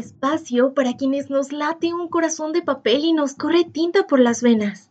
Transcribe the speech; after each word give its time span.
espacio 0.00 0.74
para 0.74 0.96
quienes 0.96 1.30
nos 1.30 1.52
late 1.52 1.94
un 1.94 2.08
corazón 2.08 2.52
de 2.52 2.62
papel 2.62 3.04
y 3.04 3.12
nos 3.12 3.34
corre 3.34 3.64
tinta 3.64 4.06
por 4.06 4.18
las 4.18 4.42
venas. 4.42 4.90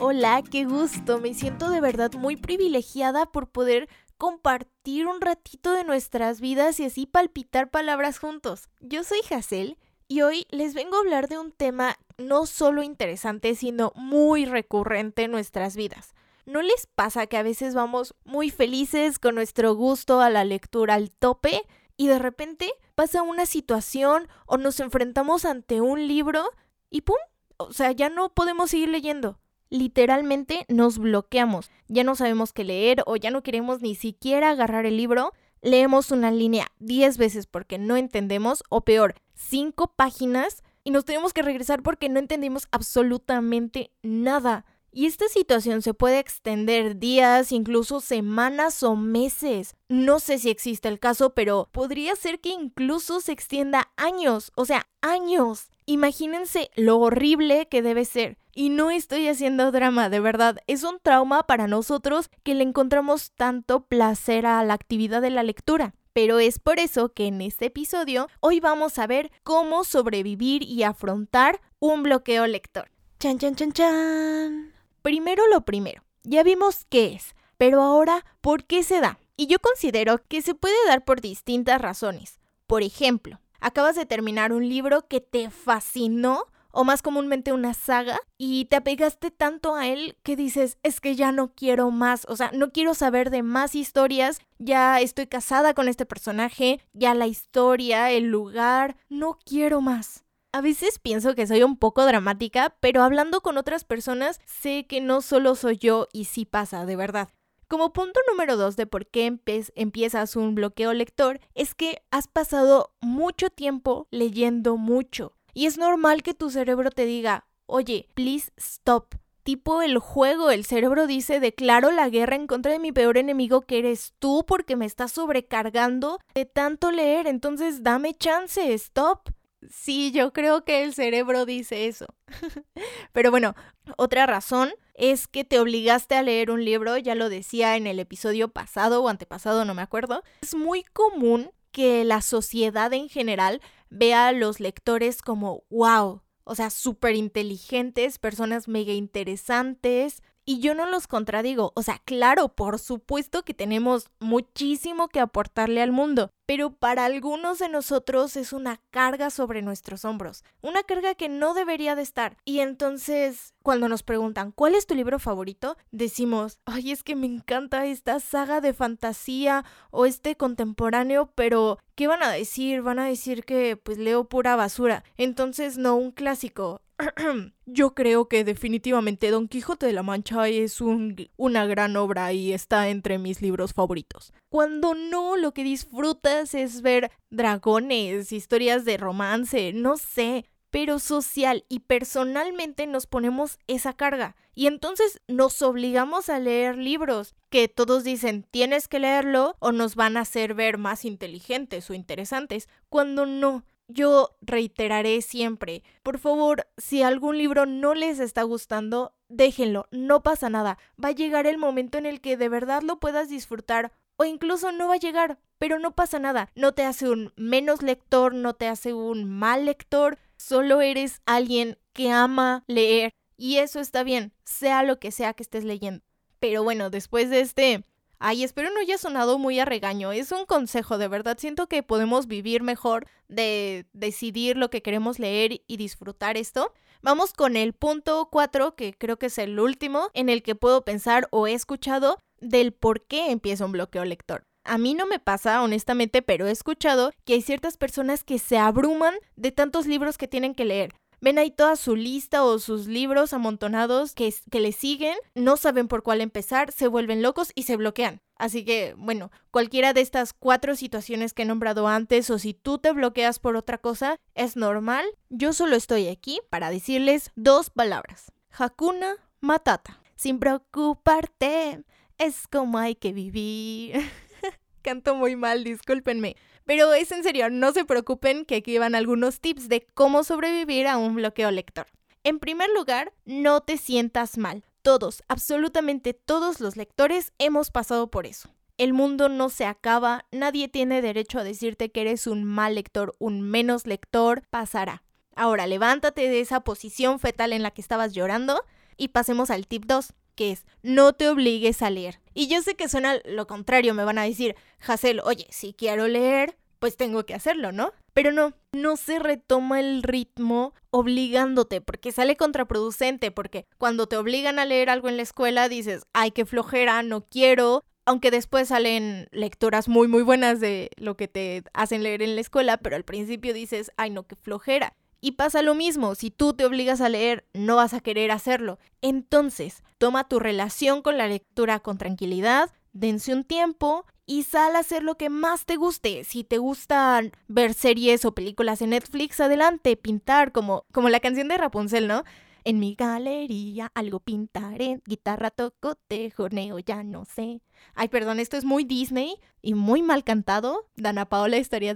Hola, 0.00 0.42
qué 0.48 0.64
gusto. 0.64 1.18
Me 1.18 1.34
siento 1.34 1.70
de 1.70 1.80
verdad 1.80 2.12
muy 2.12 2.36
privilegiada 2.36 3.26
por 3.26 3.50
poder 3.50 3.88
compartir 4.16 5.06
un 5.06 5.20
ratito 5.20 5.72
de 5.72 5.84
nuestras 5.84 6.40
vidas 6.40 6.78
y 6.80 6.84
así 6.84 7.06
palpitar 7.06 7.70
palabras 7.70 8.18
juntos. 8.18 8.68
Yo 8.80 9.04
soy 9.04 9.20
Hazel 9.30 9.76
y 10.06 10.22
hoy 10.22 10.46
les 10.50 10.74
vengo 10.74 10.96
a 10.96 11.00
hablar 11.00 11.28
de 11.28 11.38
un 11.38 11.52
tema 11.52 11.96
no 12.16 12.46
solo 12.46 12.82
interesante, 12.82 13.54
sino 13.54 13.92
muy 13.94 14.44
recurrente 14.44 15.24
en 15.24 15.30
nuestras 15.32 15.76
vidas. 15.76 16.14
¿No 16.48 16.62
les 16.62 16.86
pasa 16.86 17.26
que 17.26 17.36
a 17.36 17.42
veces 17.42 17.74
vamos 17.74 18.14
muy 18.24 18.48
felices 18.48 19.18
con 19.18 19.34
nuestro 19.34 19.74
gusto 19.74 20.22
a 20.22 20.30
la 20.30 20.46
lectura 20.46 20.94
al 20.94 21.10
tope 21.10 21.60
y 21.98 22.06
de 22.06 22.18
repente 22.18 22.72
pasa 22.94 23.20
una 23.20 23.44
situación 23.44 24.28
o 24.46 24.56
nos 24.56 24.80
enfrentamos 24.80 25.44
ante 25.44 25.82
un 25.82 26.08
libro 26.08 26.48
y 26.88 27.02
¡pum! 27.02 27.18
O 27.58 27.74
sea, 27.74 27.92
ya 27.92 28.08
no 28.08 28.30
podemos 28.32 28.70
seguir 28.70 28.88
leyendo. 28.88 29.38
Literalmente 29.68 30.64
nos 30.68 30.96
bloqueamos, 30.96 31.70
ya 31.86 32.02
no 32.02 32.14
sabemos 32.14 32.54
qué 32.54 32.64
leer 32.64 33.02
o 33.04 33.16
ya 33.16 33.30
no 33.30 33.42
queremos 33.42 33.82
ni 33.82 33.94
siquiera 33.94 34.48
agarrar 34.48 34.86
el 34.86 34.96
libro, 34.96 35.34
leemos 35.60 36.10
una 36.12 36.30
línea 36.30 36.68
10 36.78 37.18
veces 37.18 37.46
porque 37.46 37.76
no 37.76 37.98
entendemos 37.98 38.64
o 38.70 38.86
peor, 38.86 39.16
5 39.34 39.92
páginas 39.96 40.62
y 40.82 40.92
nos 40.92 41.04
tenemos 41.04 41.34
que 41.34 41.42
regresar 41.42 41.82
porque 41.82 42.08
no 42.08 42.18
entendimos 42.18 42.68
absolutamente 42.70 43.90
nada. 44.02 44.64
Y 44.90 45.06
esta 45.06 45.28
situación 45.28 45.82
se 45.82 45.94
puede 45.94 46.18
extender 46.18 46.98
días, 46.98 47.52
incluso 47.52 48.00
semanas 48.00 48.82
o 48.82 48.96
meses. 48.96 49.74
No 49.88 50.18
sé 50.18 50.38
si 50.38 50.50
existe 50.50 50.88
el 50.88 50.98
caso, 50.98 51.34
pero 51.34 51.68
podría 51.72 52.16
ser 52.16 52.40
que 52.40 52.50
incluso 52.50 53.20
se 53.20 53.32
extienda 53.32 53.90
años, 53.96 54.50
o 54.56 54.64
sea, 54.64 54.88
años. 55.02 55.70
Imagínense 55.86 56.70
lo 56.74 56.98
horrible 56.98 57.68
que 57.68 57.82
debe 57.82 58.04
ser. 58.04 58.38
Y 58.54 58.70
no 58.70 58.90
estoy 58.90 59.28
haciendo 59.28 59.70
drama, 59.70 60.08
de 60.08 60.20
verdad, 60.20 60.56
es 60.66 60.82
un 60.82 60.98
trauma 61.00 61.44
para 61.44 61.68
nosotros 61.68 62.28
que 62.42 62.54
le 62.54 62.64
encontramos 62.64 63.30
tanto 63.32 63.86
placer 63.86 64.46
a 64.46 64.64
la 64.64 64.74
actividad 64.74 65.22
de 65.22 65.30
la 65.30 65.44
lectura. 65.44 65.94
Pero 66.12 66.40
es 66.40 66.58
por 66.58 66.80
eso 66.80 67.10
que 67.10 67.26
en 67.26 67.40
este 67.40 67.66
episodio 67.66 68.26
hoy 68.40 68.58
vamos 68.58 68.98
a 68.98 69.06
ver 69.06 69.30
cómo 69.44 69.84
sobrevivir 69.84 70.64
y 70.64 70.82
afrontar 70.82 71.60
un 71.78 72.02
bloqueo 72.02 72.46
lector. 72.48 72.90
Chan, 73.20 73.38
chan, 73.38 73.54
chan, 73.54 73.72
chan. 73.72 74.77
Primero 75.08 75.46
lo 75.46 75.62
primero, 75.62 76.04
ya 76.22 76.42
vimos 76.42 76.84
qué 76.90 77.14
es, 77.14 77.34
pero 77.56 77.80
ahora, 77.80 78.26
¿por 78.42 78.66
qué 78.66 78.82
se 78.82 79.00
da? 79.00 79.18
Y 79.38 79.46
yo 79.46 79.58
considero 79.58 80.20
que 80.28 80.42
se 80.42 80.54
puede 80.54 80.76
dar 80.86 81.06
por 81.06 81.22
distintas 81.22 81.80
razones. 81.80 82.40
Por 82.66 82.82
ejemplo, 82.82 83.40
acabas 83.58 83.96
de 83.96 84.04
terminar 84.04 84.52
un 84.52 84.68
libro 84.68 85.08
que 85.08 85.22
te 85.22 85.48
fascinó 85.48 86.44
o 86.72 86.84
más 86.84 87.00
comúnmente 87.00 87.54
una 87.54 87.72
saga, 87.72 88.20
y 88.36 88.66
te 88.66 88.76
apegaste 88.76 89.30
tanto 89.30 89.76
a 89.76 89.86
él 89.86 90.18
que 90.22 90.36
dices, 90.36 90.76
es 90.82 91.00
que 91.00 91.16
ya 91.16 91.32
no 91.32 91.54
quiero 91.54 91.90
más, 91.90 92.26
o 92.28 92.36
sea, 92.36 92.50
no 92.52 92.70
quiero 92.70 92.92
saber 92.92 93.30
de 93.30 93.42
más 93.42 93.74
historias, 93.74 94.42
ya 94.58 95.00
estoy 95.00 95.26
casada 95.26 95.72
con 95.72 95.88
este 95.88 96.04
personaje, 96.04 96.82
ya 96.92 97.14
la 97.14 97.26
historia, 97.26 98.10
el 98.10 98.24
lugar, 98.24 98.98
no 99.08 99.38
quiero 99.46 99.80
más. 99.80 100.26
A 100.50 100.62
veces 100.62 100.98
pienso 100.98 101.34
que 101.34 101.46
soy 101.46 101.62
un 101.62 101.76
poco 101.76 102.06
dramática, 102.06 102.74
pero 102.80 103.02
hablando 103.02 103.42
con 103.42 103.58
otras 103.58 103.84
personas 103.84 104.40
sé 104.46 104.86
que 104.86 105.02
no 105.02 105.20
solo 105.20 105.54
soy 105.54 105.76
yo 105.76 106.08
y 106.10 106.24
sí 106.24 106.46
pasa, 106.46 106.86
de 106.86 106.96
verdad. 106.96 107.28
Como 107.68 107.92
punto 107.92 108.18
número 108.30 108.56
dos 108.56 108.74
de 108.76 108.86
por 108.86 109.06
qué 109.06 109.26
empiezas 109.74 110.36
un 110.36 110.54
bloqueo 110.54 110.94
lector, 110.94 111.38
es 111.54 111.74
que 111.74 112.02
has 112.10 112.28
pasado 112.28 112.94
mucho 113.02 113.50
tiempo 113.50 114.08
leyendo 114.10 114.78
mucho. 114.78 115.34
Y 115.52 115.66
es 115.66 115.76
normal 115.76 116.22
que 116.22 116.32
tu 116.32 116.48
cerebro 116.48 116.90
te 116.90 117.04
diga, 117.04 117.46
oye, 117.66 118.08
please 118.14 118.50
stop. 118.56 119.16
Tipo 119.42 119.82
el 119.82 119.98
juego, 119.98 120.50
el 120.50 120.64
cerebro 120.64 121.06
dice, 121.06 121.40
declaro 121.40 121.90
la 121.90 122.08
guerra 122.08 122.36
en 122.36 122.46
contra 122.46 122.72
de 122.72 122.78
mi 122.78 122.90
peor 122.90 123.18
enemigo 123.18 123.60
que 123.60 123.80
eres 123.80 124.14
tú 124.18 124.46
porque 124.48 124.76
me 124.76 124.86
estás 124.86 125.12
sobrecargando 125.12 126.20
de 126.34 126.46
tanto 126.46 126.90
leer, 126.90 127.26
entonces 127.26 127.82
dame 127.82 128.14
chance, 128.14 128.72
stop. 128.72 129.28
Sí, 129.70 130.12
yo 130.12 130.32
creo 130.32 130.64
que 130.64 130.84
el 130.84 130.94
cerebro 130.94 131.44
dice 131.44 131.86
eso. 131.86 132.06
Pero 133.12 133.30
bueno, 133.30 133.54
otra 133.96 134.26
razón 134.26 134.70
es 134.94 135.26
que 135.26 135.44
te 135.44 135.58
obligaste 135.58 136.14
a 136.14 136.22
leer 136.22 136.50
un 136.50 136.64
libro, 136.64 136.96
ya 136.96 137.14
lo 137.14 137.28
decía 137.28 137.76
en 137.76 137.86
el 137.86 137.98
episodio 137.98 138.48
pasado 138.48 139.02
o 139.02 139.08
antepasado, 139.08 139.64
no 139.64 139.74
me 139.74 139.82
acuerdo. 139.82 140.22
Es 140.42 140.54
muy 140.54 140.84
común 140.84 141.50
que 141.72 142.04
la 142.04 142.22
sociedad 142.22 142.92
en 142.92 143.08
general 143.08 143.60
vea 143.90 144.28
a 144.28 144.32
los 144.32 144.60
lectores 144.60 145.22
como 145.22 145.64
wow, 145.70 146.22
o 146.44 146.54
sea, 146.54 146.70
súper 146.70 147.14
inteligentes, 147.14 148.18
personas 148.18 148.68
mega 148.68 148.92
interesantes, 148.92 150.22
y 150.48 150.60
yo 150.60 150.74
no 150.74 150.86
los 150.86 151.06
contradigo, 151.06 151.72
o 151.74 151.82
sea, 151.82 152.00
claro, 152.06 152.48
por 152.48 152.78
supuesto 152.78 153.44
que 153.44 153.52
tenemos 153.52 154.08
muchísimo 154.18 155.08
que 155.08 155.20
aportarle 155.20 155.82
al 155.82 155.92
mundo, 155.92 156.30
pero 156.46 156.70
para 156.70 157.04
algunos 157.04 157.58
de 157.58 157.68
nosotros 157.68 158.34
es 158.34 158.54
una 158.54 158.80
carga 158.90 159.28
sobre 159.28 159.60
nuestros 159.60 160.06
hombros, 160.06 160.44
una 160.62 160.84
carga 160.84 161.14
que 161.14 161.28
no 161.28 161.52
debería 161.52 161.94
de 161.96 162.00
estar. 162.00 162.38
Y 162.46 162.60
entonces, 162.60 163.52
cuando 163.62 163.90
nos 163.90 164.02
preguntan, 164.02 164.52
¿cuál 164.52 164.74
es 164.74 164.86
tu 164.86 164.94
libro 164.94 165.18
favorito? 165.18 165.76
Decimos, 165.90 166.60
ay, 166.64 166.92
es 166.92 167.02
que 167.02 167.14
me 167.14 167.26
encanta 167.26 167.84
esta 167.84 168.18
saga 168.18 168.62
de 168.62 168.72
fantasía 168.72 169.66
o 169.90 170.06
este 170.06 170.34
contemporáneo, 170.36 171.30
pero 171.34 171.76
¿qué 171.94 172.06
van 172.06 172.22
a 172.22 172.32
decir? 172.32 172.80
Van 172.80 173.00
a 173.00 173.04
decir 173.04 173.44
que 173.44 173.76
pues 173.76 173.98
leo 173.98 174.24
pura 174.24 174.56
basura. 174.56 175.04
Entonces, 175.18 175.76
no, 175.76 175.96
un 175.96 176.10
clásico. 176.10 176.80
Yo 177.66 177.94
creo 177.94 178.28
que 178.28 178.44
definitivamente 178.44 179.30
Don 179.30 179.48
Quijote 179.48 179.86
de 179.86 179.92
la 179.92 180.02
Mancha 180.02 180.48
es 180.48 180.80
un, 180.80 181.16
una 181.36 181.66
gran 181.66 181.96
obra 181.96 182.32
y 182.32 182.52
está 182.52 182.88
entre 182.88 183.18
mis 183.18 183.40
libros 183.40 183.72
favoritos. 183.72 184.32
Cuando 184.48 184.94
no, 184.94 185.36
lo 185.36 185.52
que 185.52 185.64
disfrutas 185.64 186.54
es 186.54 186.82
ver 186.82 187.10
dragones, 187.30 188.32
historias 188.32 188.84
de 188.84 188.96
romance, 188.96 189.72
no 189.72 189.96
sé, 189.96 190.44
pero 190.70 190.98
social 190.98 191.64
y 191.68 191.80
personalmente 191.80 192.86
nos 192.86 193.06
ponemos 193.06 193.58
esa 193.66 193.92
carga. 193.94 194.36
Y 194.54 194.66
entonces 194.66 195.20
nos 195.28 195.62
obligamos 195.62 196.28
a 196.28 196.40
leer 196.40 196.76
libros 196.76 197.34
que 197.48 197.68
todos 197.68 198.02
dicen 198.02 198.44
tienes 198.50 198.88
que 198.88 198.98
leerlo 198.98 199.56
o 199.60 199.72
nos 199.72 199.94
van 199.94 200.16
a 200.16 200.22
hacer 200.22 200.54
ver 200.54 200.78
más 200.78 201.04
inteligentes 201.04 201.88
o 201.90 201.94
interesantes, 201.94 202.68
cuando 202.88 203.24
no. 203.24 203.64
Yo 203.90 204.36
reiteraré 204.42 205.22
siempre, 205.22 205.82
por 206.02 206.18
favor, 206.18 206.68
si 206.76 207.02
algún 207.02 207.38
libro 207.38 207.64
no 207.64 207.94
les 207.94 208.20
está 208.20 208.42
gustando, 208.42 209.14
déjenlo, 209.28 209.86
no 209.90 210.22
pasa 210.22 210.50
nada. 210.50 210.76
Va 211.02 211.08
a 211.08 211.12
llegar 211.12 211.46
el 211.46 211.56
momento 211.56 211.96
en 211.96 212.04
el 212.04 212.20
que 212.20 212.36
de 212.36 212.50
verdad 212.50 212.82
lo 212.82 213.00
puedas 213.00 213.30
disfrutar 213.30 213.92
o 214.16 214.26
incluso 214.26 214.72
no 214.72 214.88
va 214.88 214.94
a 214.94 214.98
llegar, 214.98 215.38
pero 215.58 215.78
no 215.78 215.94
pasa 215.94 216.18
nada. 216.18 216.50
No 216.54 216.74
te 216.74 216.84
hace 216.84 217.08
un 217.08 217.32
menos 217.36 217.80
lector, 217.80 218.34
no 218.34 218.54
te 218.54 218.68
hace 218.68 218.92
un 218.92 219.24
mal 219.24 219.64
lector, 219.64 220.18
solo 220.36 220.82
eres 220.82 221.22
alguien 221.24 221.78
que 221.94 222.10
ama 222.10 222.64
leer 222.66 223.12
y 223.38 223.56
eso 223.56 223.80
está 223.80 224.02
bien, 224.02 224.34
sea 224.44 224.82
lo 224.82 224.98
que 224.98 225.12
sea 225.12 225.32
que 225.32 225.44
estés 225.44 225.64
leyendo. 225.64 226.04
Pero 226.40 226.62
bueno, 226.62 226.90
después 226.90 227.30
de 227.30 227.40
este 227.40 227.84
Ay, 228.20 228.42
espero 228.42 228.70
no 228.70 228.80
haya 228.80 228.98
sonado 228.98 229.38
muy 229.38 229.60
a 229.60 229.64
regaño. 229.64 230.10
Es 230.10 230.32
un 230.32 230.44
consejo, 230.44 230.98
de 230.98 231.06
verdad. 231.06 231.38
Siento 231.38 231.68
que 231.68 231.84
podemos 231.84 232.26
vivir 232.26 232.62
mejor 232.62 233.06
de 233.28 233.86
decidir 233.92 234.56
lo 234.56 234.70
que 234.70 234.82
queremos 234.82 235.18
leer 235.20 235.62
y 235.66 235.76
disfrutar 235.76 236.36
esto. 236.36 236.72
Vamos 237.00 237.32
con 237.32 237.56
el 237.56 237.74
punto 237.74 238.28
4, 238.30 238.74
que 238.74 238.92
creo 238.92 239.18
que 239.18 239.26
es 239.26 239.38
el 239.38 239.60
último, 239.60 240.08
en 240.14 240.28
el 240.28 240.42
que 240.42 240.56
puedo 240.56 240.84
pensar 240.84 241.28
o 241.30 241.46
he 241.46 241.52
escuchado 241.52 242.18
del 242.40 242.72
por 242.72 243.06
qué 243.06 243.30
empieza 243.30 243.64
un 243.64 243.72
bloqueo 243.72 244.04
lector. 244.04 244.42
A 244.64 244.78
mí 244.78 244.94
no 244.94 245.06
me 245.06 245.20
pasa, 245.20 245.62
honestamente, 245.62 246.20
pero 246.20 246.48
he 246.48 246.50
escuchado 246.50 247.12
que 247.24 247.34
hay 247.34 247.42
ciertas 247.42 247.76
personas 247.76 248.24
que 248.24 248.38
se 248.40 248.58
abruman 248.58 249.14
de 249.36 249.52
tantos 249.52 249.86
libros 249.86 250.18
que 250.18 250.28
tienen 250.28 250.54
que 250.54 250.64
leer. 250.64 250.92
Ven 251.20 251.38
ahí 251.38 251.50
toda 251.50 251.76
su 251.76 251.96
lista 251.96 252.44
o 252.44 252.58
sus 252.58 252.86
libros 252.86 253.32
amontonados 253.32 254.14
que, 254.14 254.32
que 254.50 254.60
le 254.60 254.72
siguen, 254.72 255.16
no 255.34 255.56
saben 255.56 255.88
por 255.88 256.02
cuál 256.02 256.20
empezar, 256.20 256.72
se 256.72 256.88
vuelven 256.88 257.22
locos 257.22 257.52
y 257.54 257.64
se 257.64 257.76
bloquean. 257.76 258.20
Así 258.36 258.64
que, 258.64 258.94
bueno, 258.96 259.32
cualquiera 259.50 259.92
de 259.92 260.00
estas 260.00 260.32
cuatro 260.32 260.76
situaciones 260.76 261.34
que 261.34 261.42
he 261.42 261.46
nombrado 261.46 261.88
antes 261.88 262.30
o 262.30 262.38
si 262.38 262.54
tú 262.54 262.78
te 262.78 262.92
bloqueas 262.92 263.40
por 263.40 263.56
otra 263.56 263.78
cosa, 263.78 264.16
es 264.34 264.56
normal. 264.56 265.04
Yo 265.28 265.52
solo 265.52 265.74
estoy 265.74 266.06
aquí 266.06 266.40
para 266.48 266.70
decirles 266.70 267.32
dos 267.34 267.70
palabras. 267.70 268.32
Hakuna 268.50 269.16
Matata. 269.40 270.00
Sin 270.14 270.38
preocuparte, 270.38 271.84
es 272.18 272.48
como 272.48 272.78
hay 272.78 272.94
que 272.94 273.12
vivir. 273.12 274.10
Canto 274.82 275.14
muy 275.14 275.36
mal, 275.36 275.64
discúlpenme. 275.64 276.36
Pero 276.68 276.92
es 276.92 277.10
en 277.12 277.22
serio, 277.22 277.48
no 277.48 277.72
se 277.72 277.86
preocupen 277.86 278.44
que 278.44 278.56
aquí 278.56 278.76
van 278.76 278.94
algunos 278.94 279.40
tips 279.40 279.70
de 279.70 279.86
cómo 279.94 280.22
sobrevivir 280.22 280.86
a 280.86 280.98
un 280.98 281.14
bloqueo 281.14 281.50
lector. 281.50 281.86
En 282.24 282.38
primer 282.38 282.68
lugar, 282.76 283.14
no 283.24 283.62
te 283.62 283.78
sientas 283.78 284.36
mal. 284.36 284.62
Todos, 284.82 285.22
absolutamente 285.28 286.12
todos 286.12 286.60
los 286.60 286.76
lectores 286.76 287.32
hemos 287.38 287.70
pasado 287.70 288.10
por 288.10 288.26
eso. 288.26 288.50
el 288.76 288.92
mundo 288.92 289.30
no 289.30 289.48
se 289.48 289.64
acaba, 289.64 290.26
nadie 290.30 290.68
tiene 290.68 291.00
derecho 291.00 291.38
a 291.38 291.42
decirte 291.42 291.90
que 291.90 292.02
eres 292.02 292.26
un 292.26 292.44
mal 292.44 292.74
lector, 292.74 293.14
un 293.18 293.40
menos 293.40 293.86
lector, 293.86 294.42
pasará. 294.50 295.02
Ahora 295.34 295.66
levántate 295.66 296.28
de 296.28 296.40
esa 296.40 296.60
posición 296.60 297.18
fetal 297.18 297.54
en 297.54 297.62
la 297.62 297.70
que 297.70 297.80
estabas 297.80 298.12
llorando 298.12 298.62
y 298.98 299.08
pasemos 299.08 299.48
al 299.48 299.66
tip 299.66 299.86
2, 299.86 300.12
que 300.38 300.52
es 300.52 300.64
no 300.82 301.14
te 301.14 301.28
obligues 301.28 301.82
a 301.82 301.90
leer. 301.90 302.20
Y 302.32 302.46
yo 302.46 302.62
sé 302.62 302.76
que 302.76 302.88
suena 302.88 303.18
lo 303.24 303.48
contrario, 303.48 303.92
me 303.92 304.04
van 304.04 304.18
a 304.18 304.22
decir, 304.22 304.54
Hazel, 304.86 305.20
oye, 305.24 305.48
si 305.50 305.74
quiero 305.74 306.06
leer, 306.06 306.56
pues 306.78 306.96
tengo 306.96 307.26
que 307.26 307.34
hacerlo, 307.34 307.72
¿no? 307.72 307.92
Pero 308.12 308.30
no, 308.30 308.54
no 308.70 308.96
se 308.96 309.18
retoma 309.18 309.80
el 309.80 310.04
ritmo 310.04 310.74
obligándote, 310.90 311.80
porque 311.80 312.12
sale 312.12 312.36
contraproducente, 312.36 313.32
porque 313.32 313.66
cuando 313.78 314.06
te 314.06 314.16
obligan 314.16 314.60
a 314.60 314.64
leer 314.64 314.90
algo 314.90 315.08
en 315.08 315.16
la 315.16 315.24
escuela 315.24 315.68
dices, 315.68 316.06
ay, 316.12 316.30
qué 316.30 316.46
flojera, 316.46 317.02
no 317.02 317.22
quiero, 317.22 317.84
aunque 318.06 318.30
después 318.30 318.68
salen 318.68 319.26
lecturas 319.32 319.88
muy 319.88 320.06
muy 320.06 320.22
buenas 320.22 320.60
de 320.60 320.90
lo 320.98 321.16
que 321.16 321.26
te 321.26 321.64
hacen 321.74 322.04
leer 322.04 322.22
en 322.22 322.36
la 322.36 322.42
escuela, 322.42 322.76
pero 322.76 322.94
al 322.94 323.04
principio 323.04 323.52
dices, 323.52 323.90
ay 323.96 324.10
no, 324.10 324.22
qué 324.22 324.36
flojera. 324.36 324.94
Y 325.20 325.32
pasa 325.32 325.62
lo 325.62 325.74
mismo, 325.74 326.14
si 326.14 326.30
tú 326.30 326.52
te 326.52 326.64
obligas 326.64 327.00
a 327.00 327.08
leer, 327.08 327.46
no 327.52 327.76
vas 327.76 327.92
a 327.92 328.00
querer 328.00 328.30
hacerlo. 328.30 328.78
Entonces, 329.02 329.82
toma 329.98 330.28
tu 330.28 330.38
relación 330.38 331.02
con 331.02 331.18
la 331.18 331.26
lectura 331.26 331.80
con 331.80 331.98
tranquilidad, 331.98 332.70
dense 332.92 333.32
un 333.32 333.44
tiempo 333.44 334.06
y 334.26 334.44
sal 334.44 334.76
a 334.76 334.80
hacer 334.80 335.02
lo 335.02 335.16
que 335.16 335.30
más 335.30 335.64
te 335.64 335.76
guste. 335.76 336.22
Si 336.22 336.44
te 336.44 336.58
gustan 336.58 337.32
ver 337.48 337.74
series 337.74 338.24
o 338.24 338.32
películas 338.32 338.82
en 338.82 338.90
Netflix, 338.90 339.40
adelante, 339.40 339.96
pintar, 339.96 340.52
como, 340.52 340.84
como 340.92 341.08
la 341.08 341.20
canción 341.20 341.48
de 341.48 341.56
Rapunzel, 341.56 342.06
¿no? 342.06 342.24
En 342.64 342.80
mi 342.80 342.94
galería 342.94 343.90
algo 343.94 344.20
pintaré, 344.20 345.00
guitarra 345.06 345.50
toco, 345.50 345.94
te 346.08 346.30
jorneo, 346.30 346.78
ya 346.78 347.02
no 347.02 347.24
sé. 347.24 347.60
Ay, 347.94 348.08
perdón, 348.08 348.40
esto 348.40 348.56
es 348.56 348.64
muy 348.64 348.84
Disney 348.84 349.36
y 349.62 349.74
muy 349.74 350.02
mal 350.02 350.24
cantado. 350.24 350.88
Dana 350.96 351.28
Paola 351.28 351.56
estaría 351.56 351.94